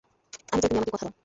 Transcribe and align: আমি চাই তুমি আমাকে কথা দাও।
আমি 0.51 0.59
চাই 0.61 0.69
তুমি 0.69 0.79
আমাকে 0.79 0.91
কথা 0.93 1.05
দাও। 1.05 1.13